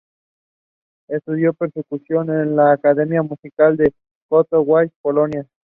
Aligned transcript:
Estudió 1.09 1.53
percusión 1.53 2.31
en 2.31 2.55
la 2.55 2.71
academia 2.71 3.21
musical 3.21 3.77
de 3.77 3.93
Katowice, 4.31 4.91
Polonia. 5.03 5.45